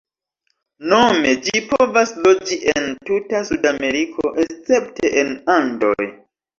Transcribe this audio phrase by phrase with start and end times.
[0.93, 6.05] Nome ĝi povas loĝi en tuta Sudameriko, escepte en Andoj.